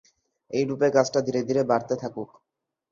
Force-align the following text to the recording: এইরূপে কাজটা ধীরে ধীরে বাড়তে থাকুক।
এইরূপে 0.51 0.87
কাজটা 0.95 1.19
ধীরে 1.27 1.41
ধীরে 1.47 1.61
বাড়তে 1.63 1.95
থাকুক। 2.01 2.29